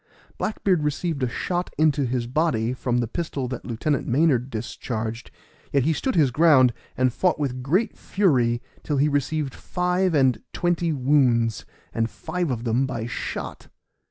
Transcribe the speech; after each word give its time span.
Black 0.39 0.63
beard 0.63 0.81
received 0.81 1.21
a 1.21 1.29
shot 1.29 1.71
into 1.77 2.07
his 2.07 2.25
body 2.25 2.73
from 2.73 2.97
the 2.97 3.07
pistol 3.07 3.47
that 3.49 3.63
Lieutenant 3.65 4.07
Maynard 4.07 4.49
discharged, 4.49 5.29
yet 5.71 5.83
he 5.83 5.93
stood 5.93 6.15
his 6.15 6.31
ground, 6.31 6.73
and 6.97 7.13
fought 7.13 7.37
with 7.37 7.61
great 7.61 7.95
fury 7.95 8.63
till 8.81 8.97
he 8.97 9.07
received 9.07 9.53
five 9.53 10.15
and 10.15 10.41
twenty 10.53 10.91
wounds, 10.91 11.65
and 11.93 12.09
five 12.09 12.49
of 12.49 12.63
them 12.63 12.87
by 12.87 13.05
shot. 13.05 13.67